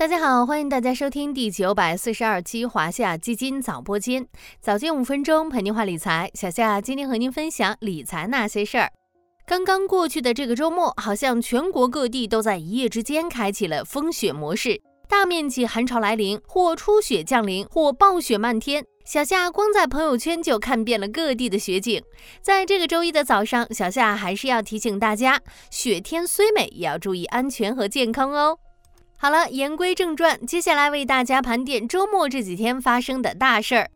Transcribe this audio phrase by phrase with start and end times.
[0.00, 4.26] 大家好，欢迎大家收听第九百四十二期华夏基金早播间，
[4.58, 6.30] 早间五分钟陪您话理财。
[6.32, 8.90] 小夏今天和您分享理财那些事儿。
[9.46, 18.82] 刚刚过去的这个周末，好像全国各地都在一夜之间开启了风雪模式，大面积寒潮来临，或初雪降临，或暴雪漫天。
[19.04, 22.02] 小夏光在朋友圈就看遍了各地的雪景。
[22.40, 25.38] 在这个周一的早上，小夏还是要提醒大家，
[25.70, 28.56] 雪天虽美，也要注意安全和健康哦。
[29.22, 33.90] 好了，言归正传，接下来为大家盘点周末这几天发生的大事儿。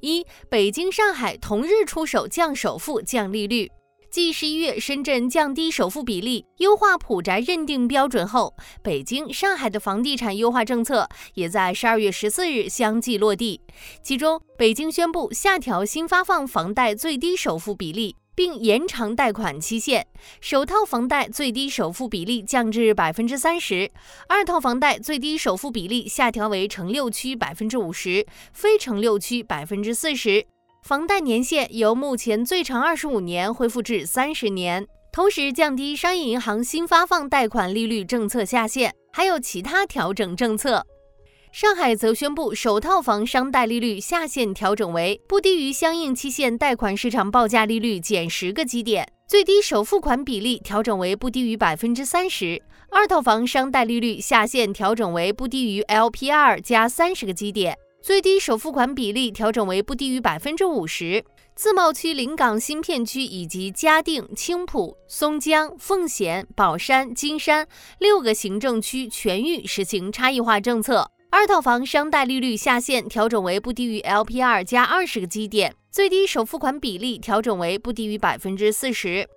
[0.00, 3.70] 一、北京、上海同日出手降首付、降利率。
[4.10, 13.60] 继十一月深圳降低首付比例、优化普宅认定标准后，北京、上海的房地产优化政策也在十二月十四日相继落地。
[14.02, 18.16] 其中，北京宣布下调新发放房贷最低首付比例。
[18.34, 20.04] 并延长贷款期限，
[20.40, 23.90] 首套房贷最低首付比例降至百分之三十，
[24.28, 30.46] 二套房贷最低首付比例下调为城六区百分之五十，非城六区百分之四十。
[30.82, 40.84] 房贷年限由目前最长二十五年恢复至三十年，同时降低商业银行新发放贷款利率政策下限，还有其他调整政策。
[41.56, 52.60] 上海则宣布，首套房商贷利率下限调整为不低于相应期限贷款市场报价利率减十个基点，最低首付款比例调整为不低于百分之三十；
[52.90, 61.24] 二套房商贷利率下限调整为不低于 LPR 加三十个基点，最低首付款比例调整为不低于百分之五十。
[61.54, 67.64] 自贸区临港新片区以及嘉定、青浦、松江、奉贤、宝山、金山
[68.00, 71.08] 六个行政区全域实行差异化政策。
[71.36, 79.28] 二套房商贷利率下限调整为不低于 LPR 加二十个基点，最低首付款比例调整为不低于百分之四十。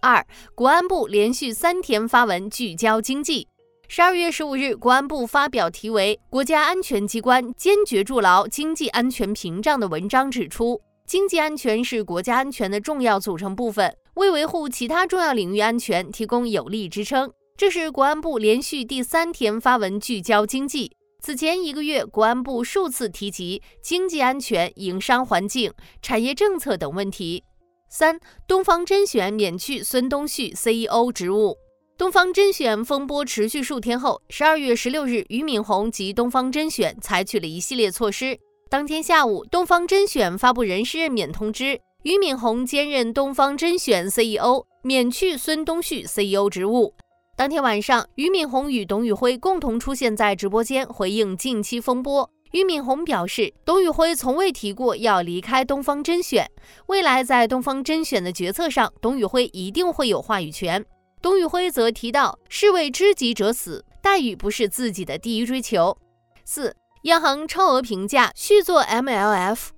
[0.00, 3.46] 二，国安部连续三天发文聚焦经济。
[3.88, 17.30] 十二月十五日，国安部发表题为《国家安全机关坚决筑牢经济安全屏障》的文章，指出，经济安全是国家安全的重要组成部分，为维护其他重要领域安全提供有力支撑。
[17.54, 20.90] 这是国安部连续第三天发文聚焦经济。
[21.24, 27.42] 此前一个月，国安部数次提及经济安全、营商环境、产业政策等问题。
[27.88, 31.56] 三，东方甄选免去孙东旭 CEO 职务。
[31.96, 38.38] 东方甄选风波持续数天后，十二月十六日，俞敏洪及东方甄选采取了一系列措施。
[38.68, 46.92] 当天下午，东方甄选发布人事任免通知，俞敏洪兼任东方甄选 CEO，免去孙东旭 CEO 职务。
[47.36, 52.30] 当天晚上，俞敏洪与董宇辉共同出现在直播间，回应近期风波。
[52.52, 56.48] 俞敏洪表示，董宇辉从未提过要离开东方甄选，
[56.86, 60.84] 未来在东方甄选的决策上，董宇辉一定会有话语权。
[61.20, 65.98] 董宇辉则提到，士为知己者死，待遇不是自己的第一追求。
[66.44, 69.70] 四，央行超额评价续做 MLF。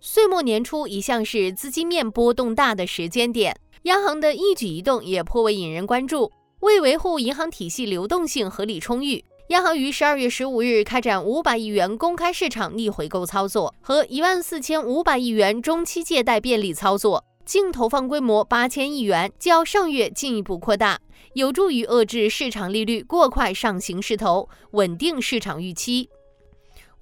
[0.00, 6.32] 岁末年初一向是资金面波动大的时间点，央行的一举一动也颇为引人关注。
[6.64, 20.98] 为维护银行体系流动性合理充裕，央行于十二月十五日开展五百亿元公开市场逆回购操作和一万四千五百亿元中期借贷便利操作，净投放规模八千亿元，较上月进一步扩大，
[21.34, 26.08] 有助于遏制市场利率过快上行势头，稳定市场预期。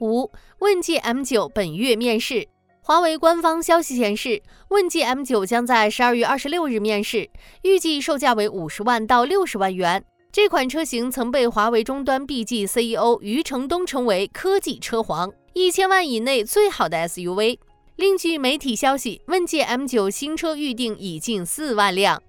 [0.00, 2.48] 五，问界 M 九本月面世。
[2.84, 7.30] 华为官方消息显示，问界 M9 将在十二月二十六日面世，
[7.62, 10.04] 预计售价为五十万到六十万元。
[10.32, 17.56] 这款车型曾被华为终端 BG CEO 余承东称为“科技车皇”，一千万以内最好的 SUV。
[17.94, 22.20] 另据媒体消息，问界 M9 新车预定已近四万辆。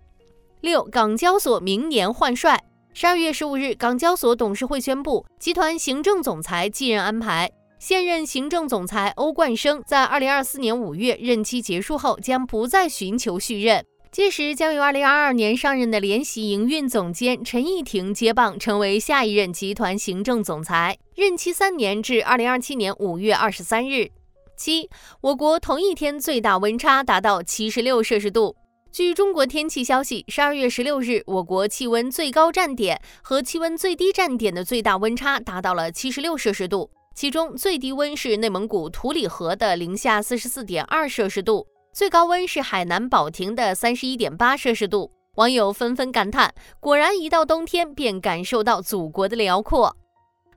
[0.62, 2.64] 六，港交所明年换帅。
[2.94, 7.50] 十二月十五日，港交所董事会宣布，集团行政总裁继任安排。
[7.86, 13.86] 现任行政总裁欧冠生在二零二四年五月任期结束后，将不再寻求续任。
[14.10, 24.10] 届时将由二零二二年上任的联席营运总监陈义婷接棒，成为下一任集团行政总裁，任期三年至二零二七年五月二十三日。
[24.56, 24.90] 七，
[25.20, 28.56] 我国同一天最大温差达到七十六摄氏度。
[28.94, 36.90] 据中国天气消息，十二月十六日，我国气温最高站点和气温最低站点的最大温差达到了七十六摄氏度。
[37.16, 45.12] 其中最低温是内蒙古图里河的零下四十四点二摄氏度，最高温是海南保亭的三十一点八摄氏度。
[45.36, 49.96] 网友纷纷感叹：果然一到冬天便感受到祖国的辽阔。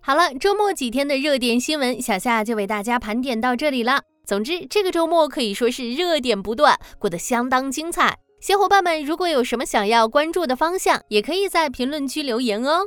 [0.01, 4.03] 好了，周末几天的热点新闻，小夏就为大家盘点到这里了。
[4.25, 8.19] 总之，这个周末可以说是热点不断，过得相当精彩。
[8.41, 12.87] 小伙伴们如果有什么想要关注的方向，也可以在评论区留言哦。